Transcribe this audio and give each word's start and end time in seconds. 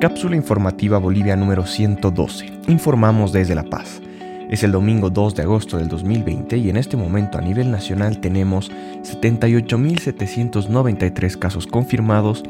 Cápsula 0.00 0.34
informativa 0.36 0.98
Bolivia 0.98 1.36
número 1.36 1.64
112. 1.64 2.52
Informamos 2.68 3.32
desde 3.32 3.54
La 3.54 3.62
Paz. 3.62 4.02
Es 4.50 4.62
el 4.62 4.72
domingo 4.72 5.08
2 5.08 5.34
de 5.34 5.44
agosto 5.44 5.78
del 5.78 5.88
2020 5.88 6.58
y 6.58 6.68
en 6.68 6.76
este 6.76 6.98
momento 6.98 7.38
a 7.38 7.40
nivel 7.40 7.70
nacional 7.70 8.20
tenemos 8.20 8.70
78.793 8.70 11.38
casos 11.38 11.66
confirmados, 11.66 12.42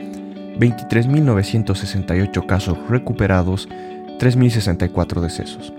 23.968 0.59 2.46
casos 2.46 2.78
recuperados, 2.88 3.69
3.064 4.19 5.21
decesos. 5.21 5.72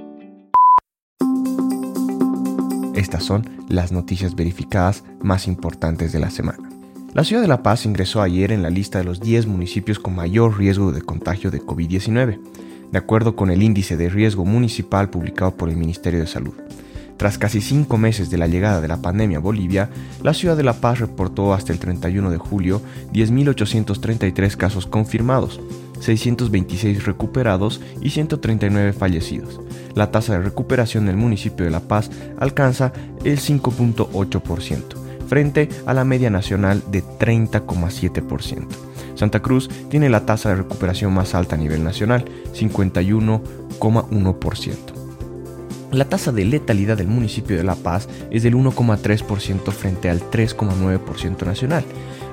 Estas 2.96 3.26
son 3.26 3.44
las 3.68 3.92
noticias 3.92 4.36
verificadas 4.36 5.04
más 5.22 5.50
importantes 5.50 6.14
de 6.14 6.20
la 6.20 6.30
semana. 6.30 6.77
La 7.18 7.24
ciudad 7.24 7.42
de 7.42 7.48
La 7.48 7.64
Paz 7.64 7.88
ingresó 7.88 8.22
ayer 8.22 8.52
en 8.52 8.62
la 8.62 8.70
lista 8.70 9.00
de 9.00 9.04
los 9.04 9.20
10 9.20 9.48
municipios 9.48 9.98
con 9.98 10.16
mayor 10.16 10.56
riesgo 10.56 10.92
de 10.92 11.02
contagio 11.02 11.50
de 11.50 11.60
COVID-19, 11.60 12.40
de 12.92 12.98
acuerdo 13.00 13.36
con 13.36 13.50
el 13.50 13.64
índice 13.64 13.98
de 13.98 14.08
riesgo 14.08 14.46
municipal 14.46 15.10
publicado 15.10 15.58
por 15.58 15.70
el 15.70 15.78
Ministerio 15.78 16.20
de 16.20 16.28
Salud. 16.28 16.54
Tras 17.18 17.40
casi 17.40 17.60
cinco 17.60 17.98
meses 17.98 18.30
de 18.30 18.38
la 18.38 18.46
llegada 18.46 18.82
de 18.82 18.88
la 18.88 19.02
pandemia 19.02 19.40
a 19.40 19.42
Bolivia, 19.42 19.90
la 20.22 20.36
ciudad 20.36 20.56
de 20.56 20.62
La 20.62 20.80
Paz 20.80 21.00
reportó 21.00 21.56
hasta 21.56 21.74
el 21.74 21.80
31 21.80 22.30
de 22.30 22.38
julio 22.38 22.84
10.833 23.14 24.56
casos 24.56 24.86
confirmados, 24.86 25.60
626 26.00 27.04
recuperados 27.04 27.82
y 28.00 28.12
139 28.12 28.94
fallecidos. 28.94 29.60
La 29.96 30.12
tasa 30.12 30.34
de 30.34 30.44
recuperación 30.44 31.08
del 31.08 31.18
municipio 31.18 31.66
de 31.66 31.72
La 31.72 31.80
Paz 31.80 32.12
alcanza 32.38 32.94
el 33.24 33.40
5.8% 33.40 35.07
frente 35.28 35.70
a 35.86 35.94
la 35.94 36.04
media 36.04 36.30
nacional 36.30 36.84
de 36.90 37.02
30,7%. 37.04 38.68
Santa 39.16 39.42
Cruz 39.42 39.70
tiene 39.90 40.10
la 40.10 40.26
tasa 40.26 40.50
de 40.50 40.58
recuperación 40.58 41.14
más 41.14 41.34
alta 41.36 41.56
a 41.56 41.58
nivel 41.58 41.84
nacional, 41.84 42.26
51,1%. 42.54 44.98
La 45.92 46.06
tasa 46.06 46.34
de 46.34 46.44
letalidad 46.44 46.98
del 46.98 47.08
municipio 47.08 47.56
de 47.56 47.64
La 47.64 47.76
Paz 47.76 48.10
es 48.30 48.44
del 48.44 48.56
1,3% 48.56 49.72
frente 49.72 50.10
al 50.10 50.20
3,9% 50.20 51.46
nacional. 51.46 51.86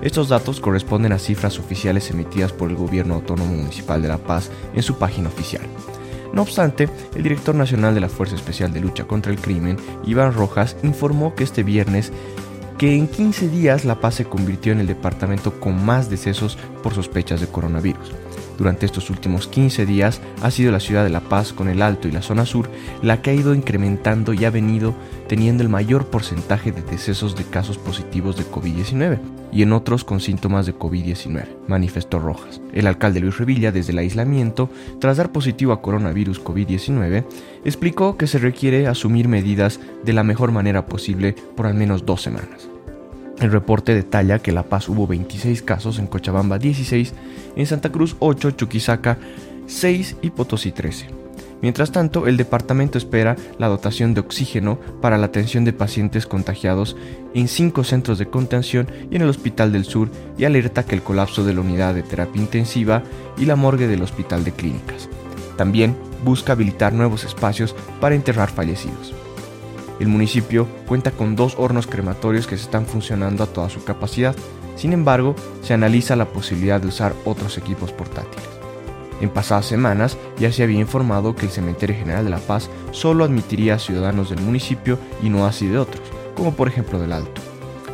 Estos 0.03 0.29
datos 0.29 0.61
corresponden 0.61 1.13
a 1.13 1.21
cifras 1.21 1.59
oficiales 1.59 2.11
emitidas 2.11 2.53
por 2.53 2.69
el 2.69 2.77
Gobierno 2.77 3.15
Autónomo 3.15 3.55
Municipal 3.55 4.03
de 4.03 4.09
La 4.09 4.19
Paz 4.19 4.51
en 4.75 4.83
su 4.83 4.99
página 4.99 5.29
oficial. 5.29 5.63
No 6.33 6.43
obstante, 6.43 6.89
el 7.15 7.23
director 7.23 7.55
nacional 7.55 7.95
de 7.95 8.01
la 8.01 8.09
Fuerza 8.09 8.35
Especial 8.35 8.73
de 8.73 8.81
Lucha 8.81 9.05
contra 9.05 9.31
el 9.31 9.39
Crimen, 9.39 9.77
Iván 10.05 10.35
Rojas, 10.35 10.77
informó 10.83 11.37
que 11.37 11.45
este 11.45 11.63
viernes 11.63 12.11
que 12.79 12.95
en 12.97 13.09
15 13.09 13.49
días 13.49 13.85
La 13.85 14.01
Paz 14.01 14.17
se 14.17 14.25
convirtió 14.25 14.73
en 14.73 14.81
el 14.81 14.87
departamento 14.87 15.61
con 15.61 15.85
más 15.85 16.11
decesos 16.11 16.59
por 16.83 16.95
sospechas 16.95 17.41
de 17.41 17.47
coronavirus. 17.47 18.13
Durante 18.59 18.87
estos 18.87 19.11
últimos 19.11 19.49
15 19.49 19.87
días 19.87 20.21
ha 20.43 20.51
sido 20.51 20.71
la 20.73 20.81
ciudad 20.81 21.05
de 21.05 21.11
La 21.11 21.21
Paz 21.21 21.53
con 21.53 21.69
el 21.69 21.83
Alto 21.83 22.09
y 22.09 22.13
la 22.13 22.23
zona 22.23 22.47
sur 22.47 22.71
la 23.03 23.21
que 23.23 23.31
ha 23.31 23.35
ido 23.35 23.55
incrementando 23.55 24.33
y 24.33 24.45
ha 24.45 24.51
venido 24.51 24.95
teniendo 25.29 25.63
el 25.63 25.69
mayor 25.69 26.07
porcentaje 26.07 26.73
de 26.73 26.83
decesos 26.83 27.37
de 27.37 27.45
casos 27.45 27.79
positivos 27.79 28.37
de 28.37 28.45
COVID-19 28.45 29.19
y 29.55 29.63
en 29.63 29.73
otros 29.73 30.05
con 30.05 30.21
síntomas 30.21 30.67
de 30.67 30.75
COVID-19, 30.75 31.47
manifestó 31.69 32.19
Rojas. 32.19 32.61
El 32.73 32.89
alcalde 32.89 33.21
Luis 33.21 33.39
Revilla, 33.39 33.71
desde 33.71 33.93
el 33.93 33.99
aislamiento, 33.99 34.69
tras 35.01 35.17
dar 35.17 35.31
positivo 35.31 35.73
a 35.73 35.81
coronavirus 35.81 36.43
COVID-19, 36.43 37.25
explicó 37.65 38.17
que 38.17 38.27
se 38.27 38.39
requiere 38.39 38.89
asumir 38.89 39.29
medidas 39.29 39.79
de 40.03 40.13
la 40.13 40.25
mejor 40.25 40.51
manera 40.51 40.87
posible 40.87 41.37
por 41.57 41.67
al 41.67 41.75
menos 41.75 42.05
dos 42.05 42.21
semanas. 42.21 42.74
El 43.41 43.51
reporte 43.51 43.95
detalla 43.95 44.39
que 44.39 44.51
en 44.51 44.55
La 44.55 44.63
Paz 44.63 44.89
hubo 44.89 45.07
26 45.07 45.63
casos, 45.63 45.99
en 45.99 46.07
Cochabamba 46.07 46.59
16, 46.59 47.13
en 47.57 47.67
Santa 47.67 47.91
Cruz 47.91 48.17
8, 48.21 48.53
Chuquisaca 48.53 49.19
6 49.67 50.17
y 50.23 50.31
Potosí 50.31 50.73
13. 50.73 51.25
Mientras 51.61 51.93
tanto, 51.93 52.27
el 52.27 52.37
departamento 52.37 52.99
espera 52.99 53.37
la 53.59 53.69
dotación 53.69 54.13
de 54.13 54.21
oxígeno 54.21 54.79
para 55.01 55.17
la 55.17 55.27
atención 55.27 55.65
de 55.65 55.73
pacientes 55.73 56.27
contagiados 56.27 56.95
en 57.33 57.49
cinco 57.49 57.85
centros 57.85 58.19
de 58.19 58.27
contención 58.27 58.87
y 59.11 59.17
en 59.17 59.23
el 59.23 59.31
Hospital 59.31 59.73
del 59.73 59.85
Sur 59.85 60.11
y 60.37 60.45
alerta 60.45 60.85
que 60.85 60.95
el 60.95 61.03
colapso 61.03 61.43
de 61.43 61.55
la 61.55 61.63
unidad 61.63 61.95
de 61.95 62.03
terapia 62.03 62.43
intensiva 62.43 63.03
y 63.39 63.47
la 63.47 63.57
morgue 63.57 63.89
del 63.89 64.03
Hospital 64.03 64.45
de 64.45 64.53
Clínicas. 64.53 65.09
También 65.57 65.97
busca 66.23 66.53
habilitar 66.53 66.93
nuevos 66.93 67.25
espacios 67.25 67.75
para 67.99 68.15
enterrar 68.15 68.51
fallecidos. 68.51 69.24
El 70.01 70.09
municipio 70.09 70.67
cuenta 70.87 71.13
con 71.13 71.37
dos 71.37 71.55
hornos 71.57 71.87
crematorios 71.87 72.47
que 72.47 72.57
se 72.57 72.65
están 72.65 72.87
funcionando 72.87 73.45
a 73.45 73.47
toda 73.47 73.71
su 73.71 73.85
capacidad. 73.85 74.35
Sin 74.77 74.93
embargo, 74.93 75.37
se 75.63 75.73
analiza 75.73 76.17
la 76.17 76.27
posibilidad 76.27 76.81
de 76.81 76.89
usar 76.89 77.15
otros 77.25 77.59
equipos 77.59 77.93
portátiles. 77.93 78.45
En 79.21 79.31
pasadas 79.31 79.67
semanas 79.67 80.17
ya 80.39 80.53
se 80.53 80.65
había 80.65 80.81
informado 80.81 81.37
que 81.37 81.47
el 81.47 81.53
Cementerio 81.53 81.97
General 81.97 82.25
de 82.25 82.31
La 82.31 82.39
Paz 82.39 82.69
solo 82.91 83.25
admitiría 83.25 83.75
a 83.75 83.79
ciudadanos 83.79 84.31
del 84.31 84.41
municipio 84.41 84.99
y 85.23 85.29
no 85.29 85.47
así 85.47 85.69
de 85.69 85.79
otros, 85.79 86.03
como 86.35 86.55
por 86.55 86.67
ejemplo 86.67 86.99
del 86.99 87.13
Alto. 87.13 87.41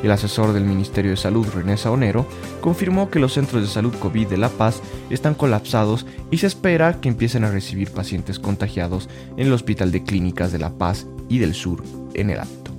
El 0.03 0.11
asesor 0.11 0.55
del 0.55 0.65
Ministerio 0.65 1.11
de 1.11 1.19
Salud, 1.19 1.47
René 1.55 1.77
Saonero, 1.77 2.25
confirmó 2.63 3.11
que 3.11 3.19
los 3.19 3.35
centros 3.35 3.61
de 3.61 3.69
salud 3.69 3.95
COVID 3.95 4.29
de 4.29 4.39
La 4.39 4.49
Paz 4.49 4.81
están 5.11 5.35
colapsados 5.35 6.07
y 6.31 6.39
se 6.39 6.47
espera 6.47 7.03
que 7.03 7.11
empiecen 7.11 7.45
a 7.45 7.51
recibir 7.51 7.91
pacientes 7.91 8.39
contagiados 8.39 9.11
en 9.37 9.49
el 9.49 9.53
Hospital 9.53 9.93
de 9.93 10.03
Clínicas 10.03 10.53
de 10.53 10.59
La 10.59 10.71
Paz 10.71 11.07
y 11.31 11.39
del 11.39 11.55
Sur 11.55 11.83
en 12.13 12.29
el 12.29 12.41
Alto. 12.41 12.73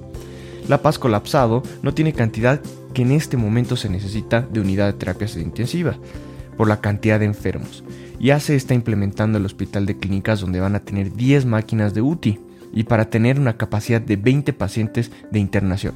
La 0.67 0.84
Paz 0.84 1.00
colapsado 1.00 1.63
no 1.81 1.95
tiene 1.95 2.13
cantidad 2.13 2.62
que 2.94 3.01
en 3.01 3.12
este 3.12 3.38
momento 3.38 3.75
se 3.75 3.89
necesita 3.89 4.41
de 4.41 4.59
unidad 4.59 4.88
de 4.88 4.94
terapia 4.94 5.28
intensiva 5.38 5.95
por 6.57 6.67
la 6.67 6.81
cantidad 6.81 7.19
de 7.19 7.25
enfermos. 7.25 7.84
Ya 8.19 8.40
se 8.40 8.56
está 8.56 8.75
implementando 8.75 9.40
el 9.40 9.45
hospital 9.45 9.88
de 9.88 9.97
clínicas 9.97 10.41
donde 10.41 10.59
van 10.59 10.75
a 10.75 10.81
tener 10.81 11.16
10 11.16 11.45
máquinas 11.45 11.95
de 11.95 12.01
UTI 12.01 12.40
y 12.73 12.84
para 12.84 13.09
tener 13.09 13.40
una 13.40 13.57
capacidad 13.57 14.00
de 14.00 14.17
20 14.17 14.53
pacientes 14.53 15.11
de 15.31 15.40
internación. 15.40 15.95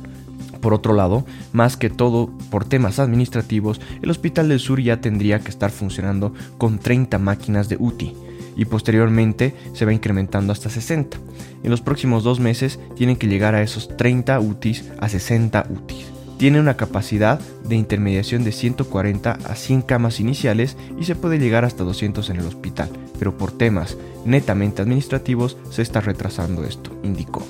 Por 0.61 0.73
otro 0.73 0.93
lado, 0.93 1.25
más 1.53 1.77
que 1.77 1.91
todo 1.91 2.35
por 2.49 2.65
temas 2.65 2.97
administrativos, 2.97 3.79
el 4.01 4.09
Hospital 4.09 4.49
del 4.49 4.59
Sur 4.59 4.81
ya 4.81 4.99
tendría 4.99 5.39
que 5.39 5.51
estar 5.51 5.69
funcionando 5.69 6.33
con 6.57 6.79
30 6.79 7.19
máquinas 7.19 7.69
de 7.69 7.77
UTI 7.79 8.15
y 8.55 8.65
posteriormente 8.65 9.53
se 9.73 9.85
va 9.85 9.93
incrementando 9.93 10.53
hasta 10.53 10.69
60. 10.69 11.17
En 11.63 11.71
los 11.71 11.81
próximos 11.81 12.23
dos 12.23 12.39
meses 12.39 12.79
tienen 12.95 13.17
que 13.17 13.27
llegar 13.27 13.55
a 13.55 13.61
esos 13.61 13.95
30 13.97 14.39
UTIs 14.39 14.85
a 14.99 15.09
60 15.09 15.67
UTIs. 15.69 16.05
Tiene 16.37 16.59
una 16.59 16.75
capacidad 16.75 17.39
de 17.63 17.75
intermediación 17.75 18.43
de 18.43 18.51
140 18.51 19.31
a 19.31 19.55
100 19.55 19.81
camas 19.83 20.19
iniciales 20.19 20.75
y 20.99 21.05
se 21.05 21.15
puede 21.15 21.39
llegar 21.39 21.63
hasta 21.63 21.83
200 21.83 22.29
en 22.29 22.37
el 22.37 22.45
hospital, 22.45 22.89
pero 23.17 23.37
por 23.37 23.51
temas 23.51 23.97
netamente 24.25 24.81
administrativos 24.81 25.57
se 25.69 25.81
está 25.81 26.01
retrasando 26.01 26.65
esto, 26.65 26.91
indicó. 27.03 27.45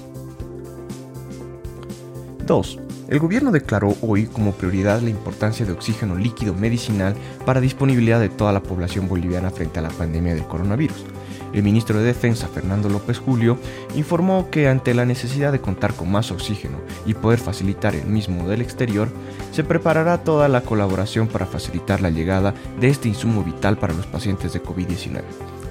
2. 2.45 2.84
El 3.07 3.19
gobierno 3.19 3.51
declaró 3.51 3.95
hoy 4.01 4.25
como 4.25 4.53
prioridad 4.53 4.99
la 5.01 5.11
importancia 5.11 5.63
de 5.63 5.71
oxígeno 5.71 6.15
líquido 6.15 6.55
medicinal 6.55 7.13
para 7.45 7.61
disponibilidad 7.61 8.19
de 8.19 8.29
toda 8.29 8.51
la 8.51 8.63
población 8.63 9.07
boliviana 9.07 9.51
frente 9.51 9.77
a 9.77 9.83
la 9.83 9.89
pandemia 9.89 10.33
del 10.33 10.47
coronavirus. 10.47 11.05
El 11.53 11.61
ministro 11.61 11.99
de 11.99 12.05
Defensa, 12.05 12.47
Fernando 12.47 12.89
López 12.89 13.19
Julio, 13.19 13.59
informó 13.95 14.49
que 14.49 14.67
ante 14.67 14.95
la 14.95 15.05
necesidad 15.05 15.51
de 15.51 15.61
contar 15.61 15.93
con 15.93 16.11
más 16.11 16.31
oxígeno 16.31 16.79
y 17.05 17.13
poder 17.13 17.39
facilitar 17.39 17.93
el 17.95 18.07
mismo 18.07 18.49
del 18.49 18.61
exterior, 18.61 19.07
se 19.51 19.63
preparará 19.63 20.23
toda 20.23 20.49
la 20.49 20.61
colaboración 20.61 21.27
para 21.27 21.45
facilitar 21.45 22.01
la 22.01 22.09
llegada 22.09 22.55
de 22.81 22.89
este 22.89 23.07
insumo 23.07 23.43
vital 23.43 23.77
para 23.77 23.93
los 23.93 24.07
pacientes 24.07 24.51
de 24.51 24.63
COVID-19. 24.63 25.21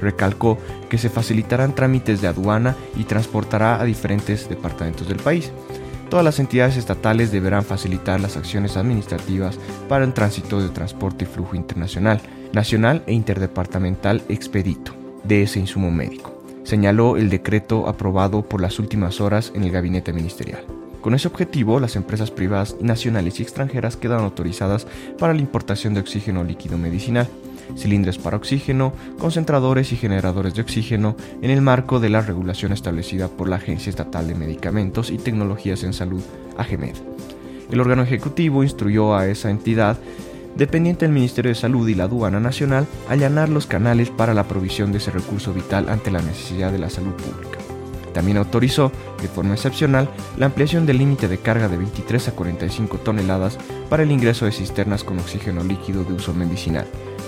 Recalcó 0.00 0.56
que 0.88 0.98
se 0.98 1.10
facilitarán 1.10 1.74
trámites 1.74 2.22
de 2.22 2.28
aduana 2.28 2.76
y 2.96 3.04
transportará 3.04 3.80
a 3.80 3.84
diferentes 3.84 4.48
departamentos 4.48 5.08
del 5.08 5.18
país. 5.18 5.50
Todas 6.14 6.24
las 6.24 6.38
entidades 6.38 6.76
estatales 6.76 7.32
deberán 7.32 7.64
facilitar 7.64 8.20
las 8.20 8.36
acciones 8.36 8.76
administrativas 8.76 9.58
para 9.88 10.04
el 10.04 10.14
tránsito 10.14 10.62
de 10.62 10.68
transporte 10.68 11.24
y 11.24 11.26
flujo 11.26 11.56
internacional, 11.56 12.20
nacional 12.52 13.02
e 13.08 13.14
interdepartamental 13.14 14.22
expedito 14.28 14.94
de 15.24 15.42
ese 15.42 15.58
insumo 15.58 15.90
médico, 15.90 16.40
señaló 16.62 17.16
el 17.16 17.30
decreto 17.30 17.88
aprobado 17.88 18.42
por 18.42 18.60
las 18.60 18.78
últimas 18.78 19.20
horas 19.20 19.50
en 19.56 19.64
el 19.64 19.72
gabinete 19.72 20.12
ministerial. 20.12 20.64
Con 21.04 21.12
ese 21.12 21.28
objetivo, 21.28 21.80
las 21.80 21.96
empresas 21.96 22.30
privadas 22.30 22.76
nacionales 22.80 23.38
y 23.38 23.42
extranjeras 23.42 23.98
quedan 23.98 24.20
autorizadas 24.20 24.86
para 25.18 25.34
la 25.34 25.40
importación 25.40 25.92
de 25.92 26.00
oxígeno 26.00 26.44
líquido 26.44 26.78
medicinal, 26.78 27.28
cilindros 27.76 28.16
para 28.16 28.38
oxígeno, 28.38 28.94
concentradores 29.18 29.92
y 29.92 29.96
generadores 29.96 30.54
de 30.54 30.62
oxígeno 30.62 31.14
en 31.42 31.50
el 31.50 31.60
marco 31.60 32.00
de 32.00 32.08
la 32.08 32.22
regulación 32.22 32.72
establecida 32.72 33.28
por 33.28 33.50
la 33.50 33.56
Agencia 33.56 33.90
Estatal 33.90 34.26
de 34.28 34.34
Medicamentos 34.34 35.10
y 35.10 35.18
Tecnologías 35.18 35.84
en 35.84 35.92
Salud, 35.92 36.22
AGMED. 36.56 36.94
El 37.70 37.80
órgano 37.80 38.02
ejecutivo 38.02 38.64
instruyó 38.64 39.14
a 39.14 39.26
esa 39.26 39.50
entidad 39.50 39.98
dependiente 40.56 41.04
del 41.04 41.12
Ministerio 41.12 41.50
de 41.50 41.54
Salud 41.54 41.86
y 41.86 41.94
la 41.94 42.04
Aduana 42.04 42.40
Nacional, 42.40 42.86
allanar 43.10 43.50
los 43.50 43.66
canales 43.66 44.08
para 44.08 44.32
la 44.32 44.44
provisión 44.44 44.90
de 44.90 44.96
ese 44.96 45.10
recurso 45.10 45.52
vital 45.52 45.90
ante 45.90 46.10
la 46.10 46.22
necesidad 46.22 46.72
de 46.72 46.78
la 46.78 46.88
salud 46.88 47.12
pública. 47.12 47.63
También 48.14 48.38
autorizó, 48.38 48.92
de 49.20 49.28
forma 49.28 49.54
excepcional, 49.54 50.08
la 50.38 50.46
ampliación 50.46 50.86
del 50.86 50.98
límite 50.98 51.28
de 51.28 51.38
carga 51.38 51.68
de 51.68 51.76
23 51.76 52.28
a 52.28 52.32
45 52.32 52.98
toneladas 52.98 53.58
para 53.90 54.04
el 54.04 54.12
ingreso 54.12 54.46
de 54.46 54.52
cisternas 54.52 55.04
con 55.04 55.18
oxígeno 55.18 55.62
líquido 55.62 56.04
de 56.04 56.14
uso 56.14 56.32
medicinal 56.32 56.86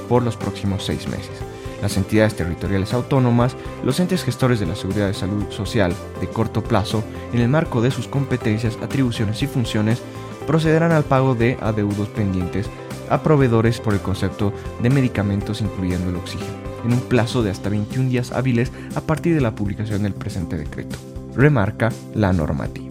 por 0.08 0.22
los 0.22 0.36
próximos 0.36 0.84
seis 0.84 1.06
meses. 1.08 1.42
las 1.82 1.98
entidades 1.98 2.34
territoriales 2.34 2.94
autónomas, 2.94 3.54
los 3.84 4.00
entes 4.00 4.24
gestores 4.24 4.58
de 4.58 4.66
la 4.66 4.74
seguridad 4.74 5.08
de 5.08 5.14
salud 5.14 5.44
social 5.50 5.92
de 6.22 6.26
corto 6.26 6.64
plazo, 6.64 7.04
en 7.34 7.40
el 7.40 7.50
marco 7.50 7.82
de 7.82 7.90
sus 7.90 8.08
competencias, 8.08 8.78
atribuciones 8.82 9.42
y 9.42 9.46
funciones, 9.46 10.00
procederán 10.46 10.92
al 10.92 11.04
pago 11.04 11.34
de 11.34 11.58
adeudos 11.60 12.08
pendientes 12.08 12.70
a 13.10 13.22
proveedores 13.22 13.80
por 13.80 13.94
el 13.94 14.00
concepto 14.00 14.52
de 14.82 14.90
medicamentos 14.90 15.60
incluyendo 15.60 16.10
el 16.10 16.16
oxígeno, 16.16 16.50
en 16.84 16.92
un 16.92 17.00
plazo 17.00 17.42
de 17.42 17.50
hasta 17.50 17.68
21 17.68 18.10
días 18.10 18.32
hábiles 18.32 18.72
a 18.94 19.00
partir 19.00 19.34
de 19.34 19.40
la 19.40 19.54
publicación 19.54 20.02
del 20.02 20.14
presente 20.14 20.56
decreto. 20.56 20.96
Remarca 21.34 21.92
la 22.14 22.32
normativa. 22.32 22.86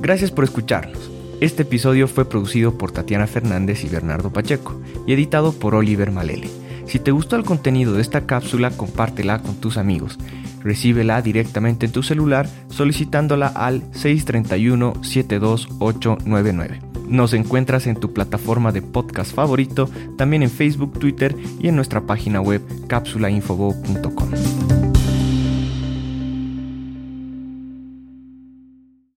Gracias 0.00 0.30
por 0.30 0.44
escucharnos. 0.44 1.10
Este 1.40 1.62
episodio 1.62 2.08
fue 2.08 2.28
producido 2.28 2.76
por 2.76 2.92
Tatiana 2.92 3.26
Fernández 3.26 3.84
y 3.84 3.88
Bernardo 3.88 4.30
Pacheco 4.30 4.78
y 5.06 5.12
editado 5.12 5.52
por 5.52 5.74
Oliver 5.74 6.10
Malele. 6.10 6.50
Si 6.86 6.98
te 6.98 7.12
gustó 7.12 7.36
el 7.36 7.44
contenido 7.44 7.94
de 7.94 8.02
esta 8.02 8.26
cápsula, 8.26 8.72
compártela 8.72 9.40
con 9.40 9.54
tus 9.54 9.78
amigos. 9.78 10.18
Recíbela 10.62 11.22
directamente 11.22 11.86
en 11.86 11.92
tu 11.92 12.02
celular 12.02 12.46
solicitándola 12.68 13.46
al 13.46 13.90
631-72899. 13.92 16.89
Nos 17.10 17.34
encuentras 17.34 17.88
en 17.88 17.96
tu 17.96 18.12
plataforma 18.12 18.70
de 18.70 18.82
podcast 18.82 19.34
favorito, 19.34 19.90
también 20.16 20.44
en 20.44 20.50
Facebook, 20.50 20.96
Twitter 20.96 21.34
y 21.58 21.66
en 21.66 21.74
nuestra 21.74 22.02
página 22.02 22.40
web 22.40 22.62
cápsulainfobo.com. 22.86 24.89